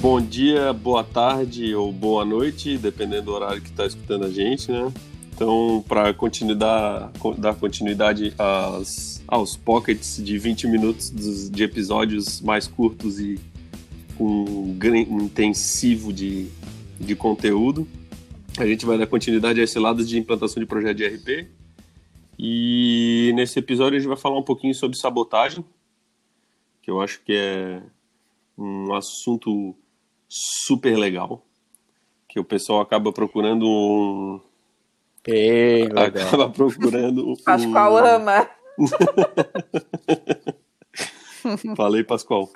[0.00, 4.70] Bom dia, boa tarde ou boa noite, dependendo do horário que está escutando a gente,
[4.70, 4.92] né?
[5.34, 12.66] Então, para continuidade, dar continuidade às, aos pockets de 20 minutos dos, de episódios mais
[12.66, 13.38] curtos e
[14.16, 16.46] com um intensivo de,
[17.00, 17.86] de conteúdo,
[18.58, 21.55] a gente vai dar continuidade a esse lado de implantação de projeto de RP.
[22.38, 25.64] E nesse episódio a gente vai falar um pouquinho sobre sabotagem,
[26.82, 27.82] que eu acho que é
[28.58, 29.74] um assunto
[30.28, 31.44] super legal,
[32.28, 34.40] que o pessoal acaba procurando um,
[35.26, 36.28] Bem legal.
[36.28, 37.26] Acaba procurando.
[37.26, 37.34] Um...
[37.44, 38.48] Pascoal ama.
[41.76, 42.48] Falei, Pascoal.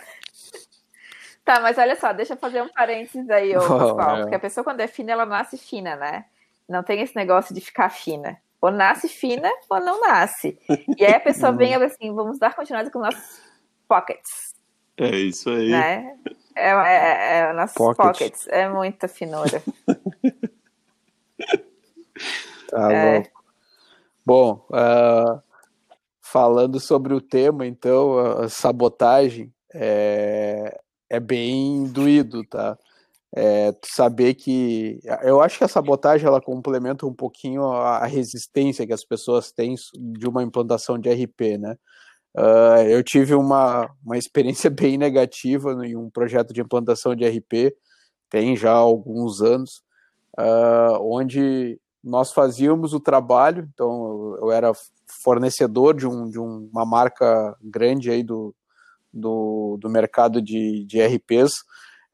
[1.44, 4.20] Tá, mas olha só, deixa eu fazer um parênteses aí, ô, Pascoal.
[4.20, 6.26] Porque a pessoa, quando é fina, ela nasce fina, né?
[6.68, 8.40] Não tem esse negócio de ficar fina.
[8.60, 10.58] Ou nasce fina, ou não nasce.
[10.98, 13.40] E aí a pessoa vem assim, vamos dar continuidade com nossos
[13.88, 14.54] pockets.
[14.96, 15.70] É isso aí.
[15.70, 16.16] Né?
[16.54, 18.06] É, é, é, é nossos pockets.
[18.06, 18.48] pockets.
[18.48, 19.62] É muita finura.
[22.70, 23.24] Tá é.
[24.24, 25.42] Bom, uh,
[26.20, 32.78] falando sobre o tema, então, a sabotagem é, é bem doído, tá?
[33.36, 38.92] É, saber que eu acho que a sabotagem ela complementa um pouquinho a, resistência que
[38.92, 41.76] as pessoas têm de uma implantação de RP, né?
[42.36, 47.74] Uh, eu tive uma, uma experiência bem negativa em um projeto de implantação de RP,
[48.28, 49.82] tem já alguns anos,
[50.38, 54.72] uh, onde nós fazíamos o trabalho, então eu era
[55.22, 58.54] fornecedor de, um, de uma marca grande aí do,
[59.12, 61.52] do, do mercado de, de RPs.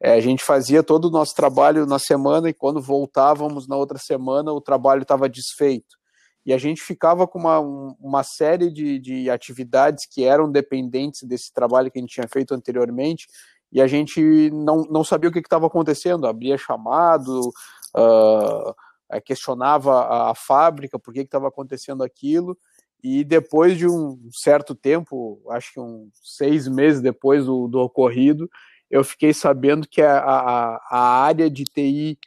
[0.01, 3.97] É, a gente fazia todo o nosso trabalho na semana e quando voltávamos na outra
[3.97, 5.97] semana o trabalho estava desfeito.
[6.45, 11.51] E a gente ficava com uma, uma série de, de atividades que eram dependentes desse
[11.51, 13.27] trabalho que a gente tinha feito anteriormente
[13.71, 16.25] e a gente não, não sabia o que estava acontecendo.
[16.25, 17.49] Abria chamado,
[17.97, 22.57] uh, questionava a, a, fábrica por que estava acontecendo aquilo,
[23.03, 28.49] e depois de um certo tempo, acho que uns seis meses depois do, do ocorrido,
[28.89, 32.17] eu fiquei sabendo que a, a, a área de TI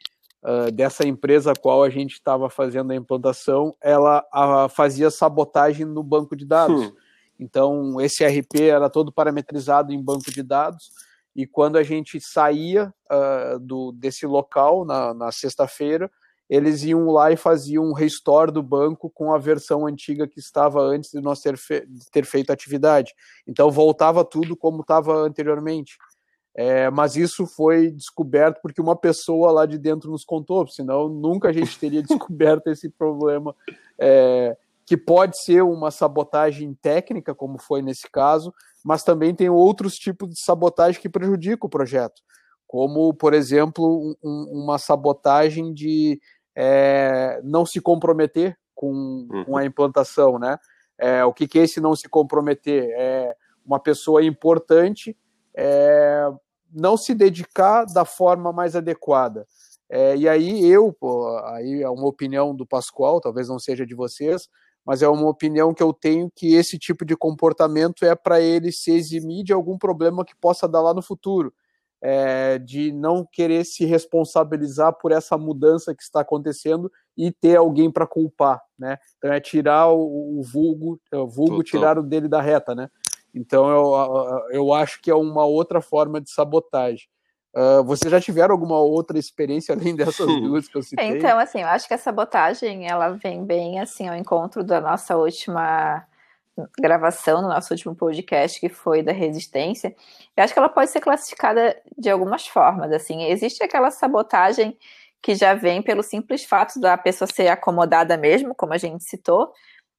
[0.43, 5.85] uh, dessa empresa a qual a gente estava fazendo a implantação, ela a, fazia sabotagem
[5.85, 6.87] no banco de dados.
[6.87, 6.95] Hum.
[7.39, 10.91] Então, esse RP era todo parametrizado em banco de dados,
[11.35, 16.11] e quando a gente saía uh, do, desse local na, na sexta-feira,
[16.49, 20.81] eles iam lá e faziam um restore do banco com a versão antiga que estava
[20.81, 23.13] antes de nós ter, fe ter feito a atividade.
[23.47, 25.97] Então voltava tudo como estava anteriormente.
[26.53, 31.49] É, mas isso foi descoberto porque uma pessoa lá de dentro nos contou, senão nunca
[31.49, 33.55] a gente teria descoberto esse problema,
[33.97, 38.53] é, que pode ser uma sabotagem técnica, como foi nesse caso,
[38.83, 42.21] mas também tem outros tipos de sabotagem que prejudicam o projeto,
[42.67, 46.19] como, por exemplo, um, uma sabotagem de
[46.53, 48.91] é, não se comprometer com,
[49.31, 49.45] uhum.
[49.45, 50.57] com a implantação, né?
[50.97, 52.89] É, o que, que é esse não se comprometer?
[52.91, 53.35] É
[53.65, 55.15] uma pessoa importante
[55.55, 56.29] é,
[56.71, 59.45] não se dedicar da forma mais adequada.
[59.89, 63.93] É, e aí eu, pô, aí é uma opinião do Pascoal, talvez não seja de
[63.93, 64.47] vocês,
[64.85, 68.71] mas é uma opinião que eu tenho que esse tipo de comportamento é para ele
[68.71, 71.53] se eximir de algum problema que possa dar lá no futuro
[72.01, 77.91] é, de não querer se responsabilizar por essa mudança que está acontecendo e ter alguém
[77.91, 78.97] para culpar, né?
[79.17, 82.89] Então é tirar o, o vulgo, é, o vulgo tirar o dele da reta, né?
[83.33, 87.07] Então eu, eu acho que é uma outra forma de sabotagem.
[87.53, 91.05] Uh, vocês já tiveram alguma outra experiência além dessas duas que eu citei?
[91.05, 95.17] Então, assim, eu acho que a sabotagem ela vem bem assim ao encontro da nossa
[95.17, 96.05] última
[96.79, 99.95] gravação no nosso último podcast, que foi da resistência,
[100.35, 102.91] eu acho que ela pode ser classificada de algumas formas.
[102.91, 104.77] Assim, existe aquela sabotagem
[105.21, 109.51] que já vem pelo simples fato da pessoa ser acomodada mesmo, como a gente citou.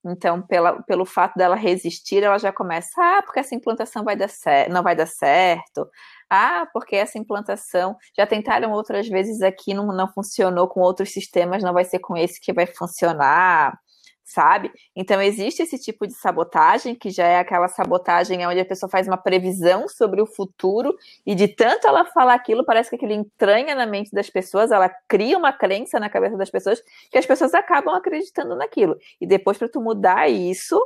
[0.05, 4.29] Então, pela, pelo fato dela resistir, ela já começa, ah, porque essa implantação vai dar
[4.69, 5.89] não vai dar certo.
[6.29, 11.63] Ah, porque essa implantação já tentaram outras vezes aqui, não, não funcionou com outros sistemas,
[11.63, 13.79] não vai ser com esse que vai funcionar
[14.25, 14.73] sabe?
[14.95, 19.07] Então existe esse tipo de sabotagem, que já é aquela sabotagem onde a pessoa faz
[19.07, 20.97] uma previsão sobre o futuro
[21.27, 24.89] e de tanto ela falar aquilo, parece que aquilo entranha na mente das pessoas, ela
[25.09, 28.97] cria uma crença na cabeça das pessoas que as pessoas acabam acreditando naquilo.
[29.21, 30.81] E depois para tu mudar isso,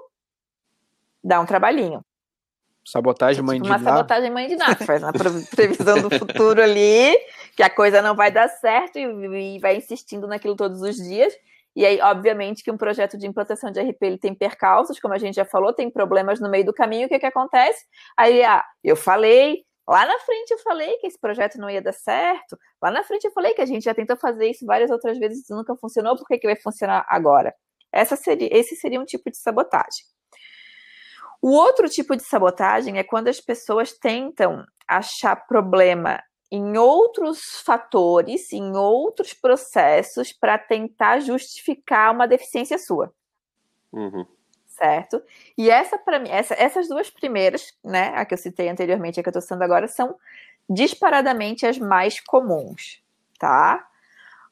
[1.22, 2.04] dá um trabalhinho.
[2.84, 4.84] Sabotagem mãe tipo de Uma sabotagem mãe de nada.
[4.84, 5.12] Faz uma
[5.50, 7.16] previsão do futuro ali,
[7.56, 11.36] que a coisa não vai dar certo e vai insistindo naquilo todos os dias
[11.76, 15.18] E aí, obviamente, que um projeto de implantação de RP ele tem percalços, como a
[15.18, 17.04] gente já falou, tem problemas no meio do caminho.
[17.04, 17.84] O que, que acontece?
[18.16, 21.92] Aí, ah, eu falei, lá na frente eu falei que esse projeto não ia dar
[21.92, 25.18] certo, lá na frente eu falei que a gente já tentou fazer isso várias outras
[25.18, 27.54] vezes e nunca funcionou, por que, que vai funcionar agora?
[27.92, 30.04] Essa seria, esse seria um tipo de sabotagem.
[31.42, 38.52] O outro tipo de sabotagem é quando as pessoas tentam achar problema em outros fatores,
[38.52, 43.12] em outros processos, para tentar justificar uma deficiência sua.
[43.92, 44.26] Uhum.
[44.66, 45.22] Certo?
[45.56, 49.20] E essa, para mim, essa, essas duas primeiras, né, a que eu citei anteriormente e
[49.20, 50.14] a que eu estou citando agora, são
[50.68, 53.02] disparadamente as mais comuns,
[53.38, 53.86] tá?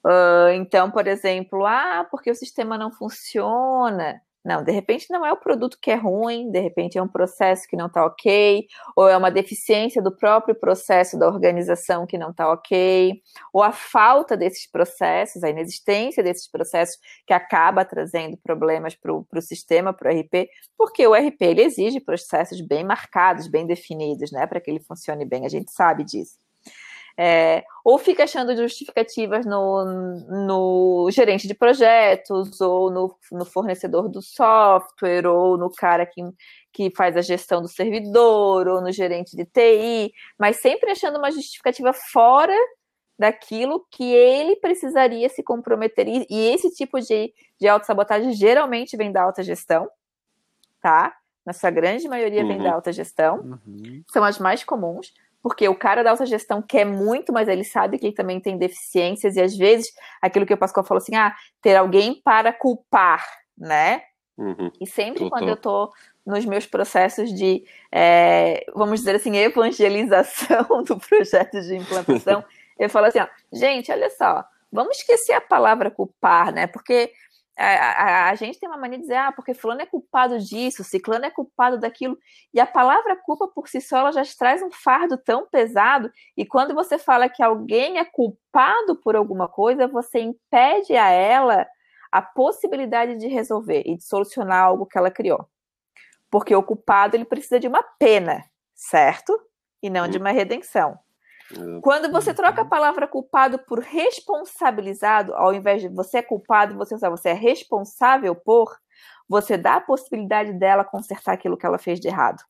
[0.05, 4.21] Uh, então, por exemplo, ah, porque o sistema não funciona.
[4.45, 7.67] Não, de repente não é o produto que é ruim, de repente é um processo
[7.67, 12.31] que não está ok, ou é uma deficiência do próprio processo da organização que não
[12.31, 13.23] está ok,
[13.55, 19.41] ou a falta desses processos, a inexistência desses processos que acaba trazendo problemas para o
[19.41, 24.47] sistema, para o RP, porque o RP ele exige processos bem marcados, bem definidos, né,
[24.47, 26.44] para que ele funcione bem, a gente sabe disso.
[27.17, 29.85] É, ou fica achando justificativas no,
[30.47, 36.21] no gerente de projetos, ou no, no, fornecedor do software, ou no cara que,
[36.73, 41.31] que faz a gestão do servidor, ou no gerente de TI, mas sempre achando uma
[41.31, 42.57] justificativa fora
[43.17, 46.09] daquilo que ele precisaria se comprometer.
[46.09, 49.89] E, e esse tipo de, de autossabotagem geralmente vem da alta gestão,
[50.81, 51.15] tá?
[51.47, 52.49] Na sua grande maioria uhum.
[52.49, 53.37] vem da alta gestão.
[53.41, 54.03] Uhum.
[54.11, 55.13] São as mais comuns
[55.45, 59.37] porque o cara da autogestão quer muito, mas ele sabe que ele também tem deficiências,
[59.37, 59.93] e às vezes,
[60.23, 63.23] aquilo que o Pascoal falou assim, ah, ter alguém para culpar,
[63.57, 64.01] né?
[64.39, 64.73] Uhum.
[64.81, 65.93] E sempre quando eu tô
[66.25, 67.63] nos meus processos de,
[67.93, 72.43] é, vamos dizer assim, evangelização do projeto de implantação,
[72.81, 74.43] eu falo assim, ó, gente, olha só,
[74.73, 76.67] vamos esquecer a palavra culpar, né?
[76.67, 77.13] Porque
[77.57, 80.83] a, a, a, gente tem uma mania de dizer, ah, porque fulano é culpado disso,
[80.83, 82.19] ciclano é culpado daquilo,
[82.53, 86.45] e a palavra culpa por si só ela já traz um fardo tão pesado, e
[86.45, 91.67] quando você fala que alguém é culpado por alguma coisa, você impede a ela
[92.11, 95.49] a possibilidade de resolver e de solucionar algo que ela criou.
[96.31, 99.37] Porque o culpado ele precisa de uma pena, certo?
[99.83, 100.99] E não de uma redenção.
[101.83, 106.97] Quando você troca a palavra culpado por responsabilizado, ao invés de você é culpado, você
[106.97, 108.79] você é responsável por,
[109.29, 112.43] você dá a possibilidade dela consertar aquilo que ela fez de errado.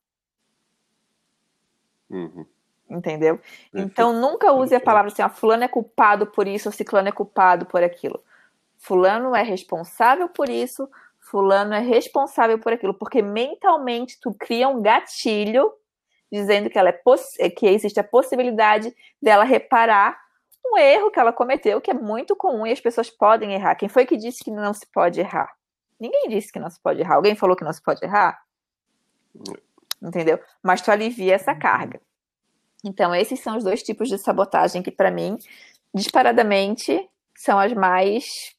[2.09, 2.45] Uhum.
[2.89, 3.39] Entendeu?
[3.73, 7.11] Então nunca use a palavra assim, ah, fulano é culpado por isso, ou ciclano é
[7.11, 8.23] culpado por aquilo.
[8.77, 10.87] Fulano é responsável por isso,
[11.19, 15.73] fulano é responsável por aquilo, porque mentalmente tu cria um gatilho
[16.31, 16.89] dizendo que, ela
[17.39, 20.19] é que existe a possibilidade dela reparar
[20.65, 23.75] um erro que ela cometeu, que é muito comum e as pessoas podem errar.
[23.75, 25.53] Quem foi que disse que não se pode errar?
[25.99, 27.15] Ninguém disse que não se pode errar.
[27.15, 28.41] Alguém falou que não se pode errar?
[30.01, 30.39] Entendeu?
[30.61, 32.01] Mas tu alivia essa carga.
[32.83, 35.37] Então, esses são os dois tipos de sabotagem que, para mim,
[35.93, 38.55] disparadamente, são as mais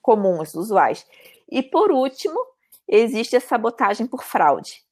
[0.00, 1.06] comuns, usuais.
[1.50, 2.38] E, por último,
[2.88, 4.82] existe a sabotagem por fraude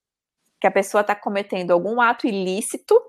[0.61, 3.01] que a pessoa está cometendo algum ato ilícito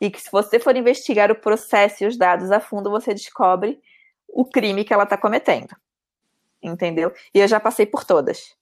[0.00, 3.80] e que se você for investigar o processo e os dados a fundo, você descobre
[4.28, 5.74] o crime que ela está cometendo.
[6.62, 7.12] Entendeu?
[7.32, 8.54] E eu já passei por todas,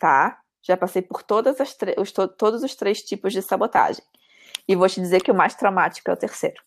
[0.00, 0.40] tá?
[0.62, 4.02] Já passei por todas as os, to todos os três tipos de sabotagem.
[4.66, 6.62] E vou te dizer que o mais traumático é o terceiro.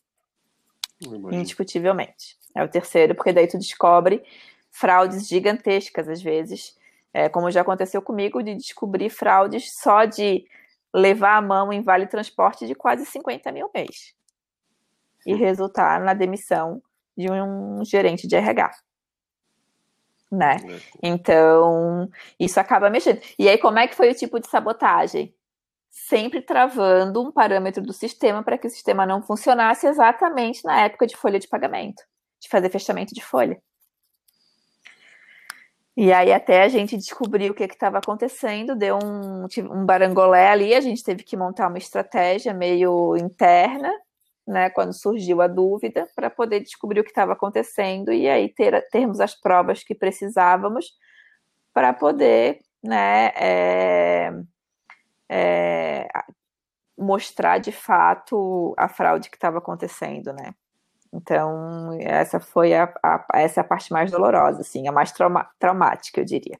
[1.32, 2.38] Indiscutivelmente.
[2.54, 4.24] É o terceiro, porque daí tu descobre
[4.72, 6.78] fraudes gigantescas, às vezes,
[7.14, 10.46] é, como já aconteceu comigo, de descobrir fraudes só de
[10.96, 14.16] levar a mão em vale transporte de quase 50 mil mês
[15.26, 16.82] e resultar na demissão
[17.18, 18.72] de um gerente de RH.
[20.32, 20.56] Né?
[20.56, 20.80] É.
[21.04, 22.10] Então,
[22.40, 23.22] isso acaba mexendo.
[23.38, 25.36] E aí, como é que foi o tipo de sabotagem?
[25.90, 31.08] Sempre travando um parâmetro do sistema para que o sistema não funcionasse exatamente na época
[31.08, 32.04] de folha de pagamento,
[32.40, 33.62] de fazer fechamento de folha.
[35.98, 40.76] E aí até a gente descobrir o que estava acontecendo, deu um, um barangolé ali,
[40.76, 43.92] a gente teve que montar uma estratégia meio interna,
[44.46, 48.88] né, quando surgiu a dúvida, para poder descobrir o que estava acontecendo e aí ter,
[48.90, 50.94] termos as provas que precisávamos
[51.74, 54.32] para poder né, é,
[55.30, 56.08] é,
[56.98, 60.54] mostrar de fato a fraude que estava acontecendo, né?
[61.16, 65.50] Então, essa foi a, a, essa é a parte mais dolorosa, assim, a mais trauma,
[65.58, 66.60] traumática, eu diria.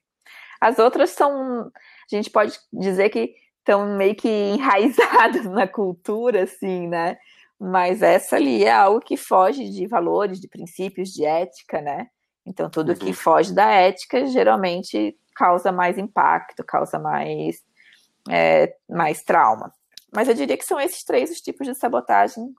[0.58, 6.88] As outras são, a gente pode dizer que estão meio que enraizadas na cultura, assim,
[6.88, 7.18] né?
[7.60, 12.06] Mas essa ali é algo que foge de valores, de princípios, de ética, né?
[12.46, 12.98] Então, tudo uhum.
[12.98, 17.56] que foge da ética geralmente causa mais impacto, causa mais,
[18.30, 19.70] é, mais trauma.
[20.14, 22.54] Mas eu diria que são esses três os tipos de sabotagem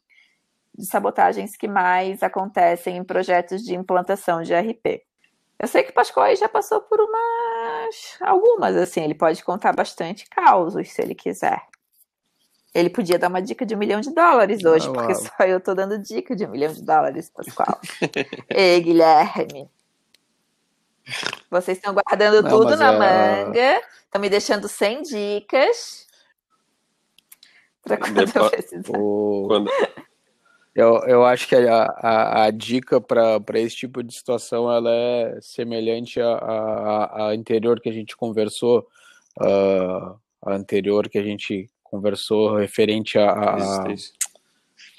[0.77, 5.01] de sabotagens que mais acontecem em projetos de implantação de RP.
[5.59, 10.29] Eu sei que o Pascoal já passou por umas algumas assim, ele pode contar bastante
[10.29, 11.63] causos se ele quiser.
[12.73, 15.73] Ele podia dar uma dica de um milhão de dólares hoje, porque só eu tô
[15.73, 17.79] dando dica de um milhão de dólares, Pascoal.
[18.49, 19.67] Ei, Guilherme.
[21.49, 22.97] Vocês estão guardando Não, tudo na é...
[23.45, 26.05] manga, estão me deixando sem dicas.
[27.81, 28.97] Para quando Depois, eu precisar.
[28.99, 29.45] O...
[29.47, 29.71] Quando...
[30.77, 35.39] Eu, eu acho que a, a, a dica para esse tipo de situação ela é
[35.41, 38.87] semelhante à, anterior que a gente conversou,
[39.41, 44.13] uh, a anterior que a gente conversou referente a, a, resistência.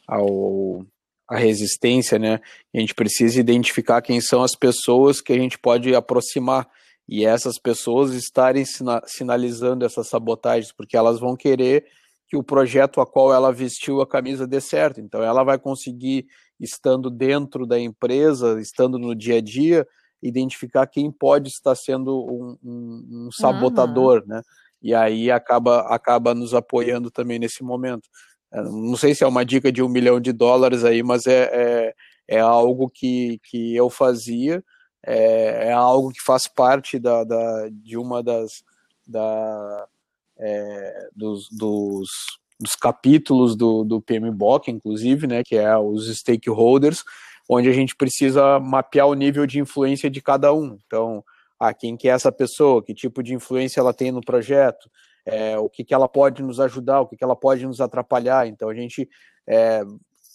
[0.08, 0.85] ao
[1.30, 2.40] a resistência, né?
[2.75, 6.68] A gente precisa identificar quem são as pessoas que a gente pode aproximar
[7.08, 8.64] e essas pessoas estarem
[9.06, 11.87] sinalizando essas sabotagens, porque elas vão querer
[12.28, 15.00] que o projeto a qual ela vestiu a camisa dê certo.
[15.00, 16.26] Então ela vai conseguir,
[16.61, 19.87] estando dentro da empresa, estando no dia a dia,
[20.23, 24.28] identificar quem pode estar sendo um, um, um sabotador, uhum.
[24.28, 24.42] né?
[24.80, 28.08] E aí acaba, acaba nos apoiando também nesse momento.
[28.52, 31.50] É, não sei se é uma dica de um milhão de dólares aí, mas é,
[31.52, 31.94] é,
[32.28, 34.62] é algo que, que eu fazia,
[35.04, 38.62] é, é algo que faz parte da, da de uma das
[39.06, 39.88] da,
[40.38, 42.11] é, dos, dos,
[42.61, 47.02] dos, capítulos do, do PMBOK, inclusive, né, que é os stakeholders,
[47.49, 50.78] onde a gente precisa mapear o nível de influência de cada um.
[50.87, 51.25] Então,
[51.59, 54.88] ah, quem que é essa pessoa, que tipo de influência ela tem no projeto,
[55.26, 58.47] é, o que, que ela pode nos ajudar, o que, que ela pode nos atrapalhar.
[58.47, 59.09] Então a gente
[59.47, 59.83] é,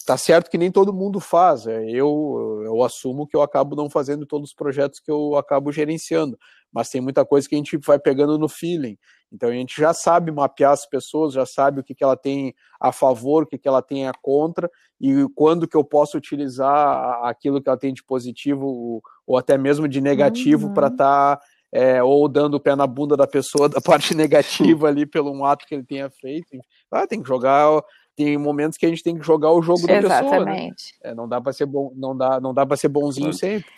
[0.06, 1.68] tá certo que nem todo mundo faz.
[1.68, 5.72] É, eu, eu assumo que eu acabo não fazendo todos os projetos que eu acabo
[5.72, 6.38] gerenciando,
[6.72, 8.98] mas tem muita coisa que a gente vai pegando no feeling.
[9.32, 12.54] Então a gente já sabe mapear as pessoas, já sabe o que, que ela tem
[12.80, 14.70] a favor, o que, que ela tem a contra,
[15.02, 19.88] e quando que eu posso utilizar aquilo que ela tem de positivo ou até mesmo
[19.88, 20.74] de negativo uhum.
[20.74, 21.44] para estar tá,
[21.74, 25.44] é, ou dando o pé na bunda da pessoa da parte negativa ali pelo um
[25.44, 26.48] ato que ele tenha feito.
[26.92, 27.82] Ah, tem que jogar
[28.15, 30.29] tem momentos que a gente tem que jogar o jogo da Exatamente.
[30.29, 30.72] pessoa, né?
[31.01, 33.72] É, não dá para ser bom, não dá, não dá para ser bonzinho sempre.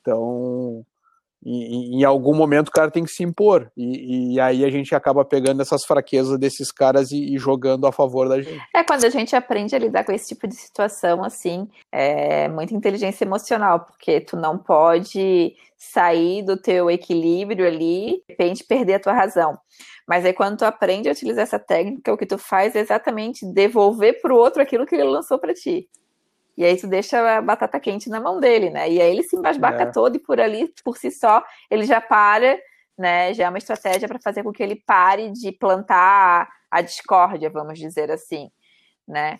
[0.00, 0.84] Então,
[1.44, 3.70] em algum momento o cara tem que se impor.
[3.76, 7.92] E, e, aí a gente acaba pegando essas fraquezas desses caras e, e, jogando a
[7.92, 8.62] favor da gente.
[8.74, 12.74] É quando a gente aprende a lidar com esse tipo de situação, assim, é muita
[12.74, 19.00] inteligência emocional, porque tu não pode sair do teu equilíbrio ali, de repente perder a
[19.00, 19.58] tua razão.
[20.06, 23.44] Mas aí quando tu aprende a utilizar essa técnica, o que tu faz é exatamente
[23.46, 25.88] devolver para o outro aquilo que ele lançou para ti.
[26.56, 28.90] E aí tu deixa a batata quente na mão dele, né?
[28.90, 29.86] E aí ele se embasbaca é.
[29.86, 32.58] todo e por ali, por si só, ele já para,
[32.98, 33.32] né?
[33.32, 37.78] Já é uma estratégia para fazer com que ele pare de plantar a discórdia, vamos
[37.78, 38.50] dizer assim,
[39.08, 39.38] né?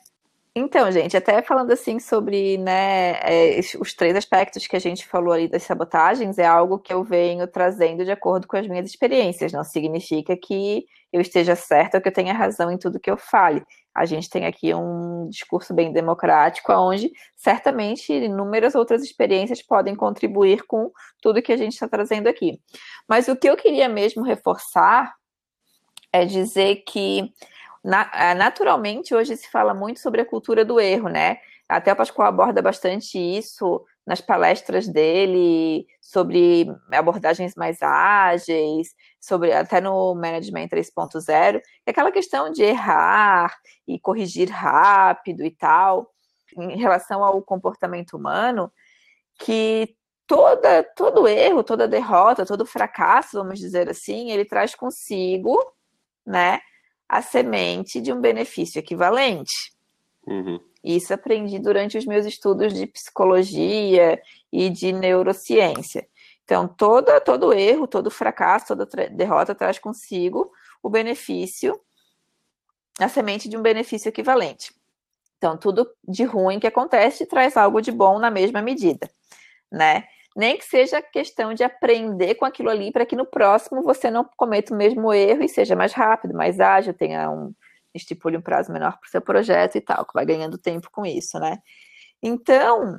[0.54, 5.32] Então, gente, até falando assim sobre né, é, os três aspectos que a gente falou
[5.32, 9.50] ali das sabotagens, é algo que eu venho trazendo de acordo com as minhas experiências.
[9.50, 13.16] Não significa que eu esteja certa ou que eu tenha razão em tudo que eu
[13.16, 13.62] fale.
[13.94, 20.62] A gente tem aqui um discurso bem democrático, onde certamente inúmeras outras experiências podem contribuir
[20.66, 20.90] com
[21.20, 22.58] tudo que a gente está trazendo aqui.
[23.06, 25.14] Mas o que eu queria mesmo reforçar
[26.12, 27.30] é dizer que
[28.14, 31.38] é, naturalmente, hoje se fala muito sobre a cultura do erro, né?
[31.68, 39.80] Até o Pascoal aborda bastante isso nas palestras dele, sobre abordagens mais ágeis, sobre até
[39.80, 43.56] no Management 3.0, é aquela questão de errar
[43.86, 46.12] e corrigir rápido e tal,
[46.56, 48.72] em relação ao comportamento humano,
[49.38, 55.56] que toda, todo erro, toda derrota, todo fracasso, vamos dizer assim, ele traz consigo,
[56.26, 56.60] né,
[57.08, 59.72] a semente de um benefício equivalente.
[60.26, 60.60] Uhum.
[60.82, 64.20] Isso aprendi durante os meus estudos de psicologia
[64.52, 66.08] e de neurociência.
[66.44, 70.50] Então, todo, todo erro, todo fracasso, toda derrota traz consigo
[70.82, 71.80] o benefício,
[73.00, 74.74] a semente de um benefício equivalente.
[75.38, 79.08] Então, tudo de ruim que acontece traz algo de bom na mesma medida,
[79.70, 80.04] né?
[80.34, 84.24] nem que seja questão de aprender com aquilo ali para que no próximo você não
[84.36, 87.54] cometa o mesmo erro e seja mais rápido, mais ágil, tenha um
[87.94, 91.04] estipule um prazo menor para o seu projeto e tal, que vai ganhando tempo com
[91.04, 91.58] isso, né?
[92.22, 92.98] Então,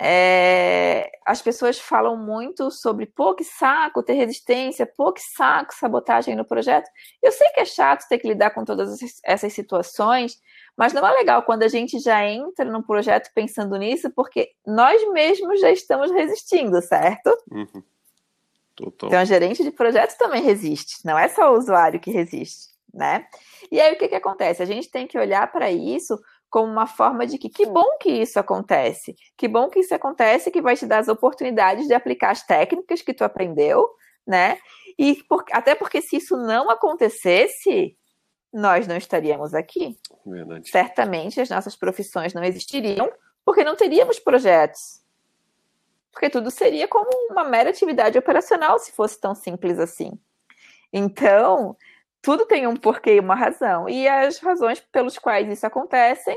[0.00, 6.34] é, as pessoas falam muito sobre pô, que saco ter resistência, pô, que saco sabotagem
[6.34, 6.88] no projeto.
[7.22, 10.40] Eu sei que é chato ter que lidar com todas essas situações,
[10.76, 15.06] mas não é legal quando a gente já entra no projeto pensando nisso, porque nós
[15.12, 17.30] mesmos já estamos resistindo, certo?
[17.50, 17.82] Uhum.
[18.80, 23.26] Então, a gerente de projeto também resiste, não é só o usuário que resiste, né?
[23.70, 24.62] E aí o que, que acontece?
[24.62, 26.18] A gente tem que olhar para isso
[26.50, 30.50] como uma forma de que que bom que isso acontece, que bom que isso acontece,
[30.50, 33.88] que vai te dar as oportunidades de aplicar as técnicas que tu aprendeu,
[34.26, 34.58] né?
[34.98, 37.96] E por, até porque se isso não acontecesse,
[38.52, 39.98] nós não estaríamos aqui.
[40.26, 40.68] Verdade.
[40.68, 43.10] Certamente as nossas profissões não existiriam,
[43.44, 45.00] porque não teríamos projetos.
[46.12, 50.12] Porque tudo seria como uma mera atividade operacional se fosse tão simples assim.
[50.92, 51.74] Então,
[52.22, 53.88] tudo tem um porquê e uma razão.
[53.88, 56.34] E as razões pelos quais isso acontece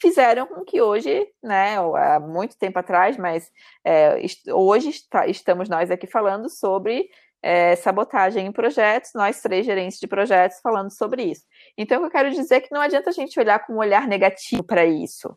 [0.00, 3.50] fizeram com que hoje, né, há muito tempo atrás, mas
[3.84, 4.16] é,
[4.52, 7.08] hoje está, estamos nós aqui falando sobre
[7.42, 11.44] é, sabotagem em projetos, nós três gerentes de projetos falando sobre isso.
[11.76, 13.78] Então, o que eu quero dizer é que não adianta a gente olhar com um
[13.78, 15.36] olhar negativo para isso,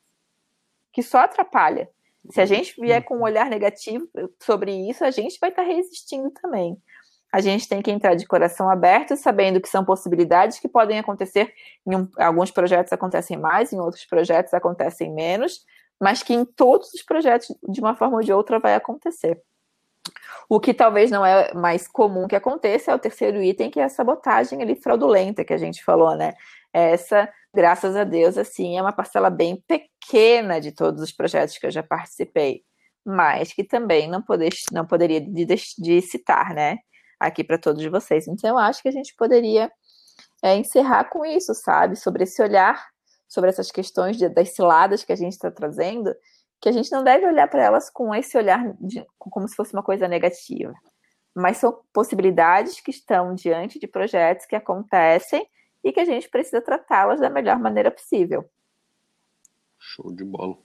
[0.91, 1.89] que só atrapalha.
[2.31, 6.31] Se a gente vier com um olhar negativo sobre isso, a gente vai estar resistindo
[6.31, 6.77] também
[7.31, 11.53] a gente tem que entrar de coração aberto, sabendo que são possibilidades que podem acontecer.
[11.85, 15.63] Em um, alguns projetos acontecem mais, em outros projetos acontecem menos,
[16.01, 19.39] mas que em todos os projetos, de uma forma ou de outra, vai acontecer.
[20.49, 23.83] O que talvez não é mais comum que aconteça é o terceiro item, que é
[23.83, 26.33] a sabotagem ali fraudulenta que a gente falou, né?
[26.73, 31.67] Essa, graças a Deus, assim, é uma parcela bem pequena de todos os projetos que
[31.67, 32.63] eu já participei,
[33.05, 34.23] mas que também não,
[34.71, 36.77] não poderia de, de citar, né?
[37.19, 38.27] Aqui para todos vocês.
[38.27, 39.71] Então, eu acho que a gente poderia
[40.41, 41.95] é, encerrar com isso, sabe?
[41.95, 42.87] Sobre esse olhar,
[43.27, 46.15] sobre essas questões de, das ciladas que a gente está trazendo,
[46.61, 49.73] que a gente não deve olhar para elas com esse olhar de, como se fosse
[49.73, 50.73] uma coisa negativa.
[51.35, 55.45] Mas são possibilidades que estão diante de projetos que acontecem
[55.83, 58.49] e que a gente precisa tratá-las da melhor maneira possível.
[59.77, 60.57] Show de bola.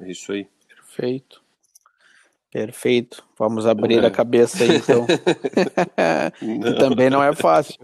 [0.00, 0.46] É isso aí.
[0.68, 1.42] Perfeito.
[2.52, 3.22] Perfeito.
[3.38, 4.06] Vamos abrir é.
[4.06, 5.06] a cabeça aí, então.
[5.06, 7.78] que também não é fácil.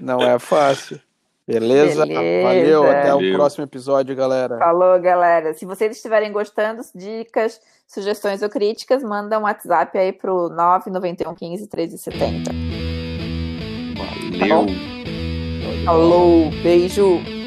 [0.00, 1.00] Não é fácil.
[1.46, 2.04] Beleza?
[2.04, 2.42] Beleza.
[2.46, 3.32] Valeu, até Valeu.
[3.32, 4.58] o próximo episódio, galera.
[4.58, 5.54] Falou, galera.
[5.54, 11.62] Se vocês estiverem gostando, dicas, sugestões ou críticas, manda um WhatsApp aí pro 991 15
[11.62, 12.50] 1370.
[14.38, 14.66] Valeu.
[15.86, 17.37] Falou, beijo.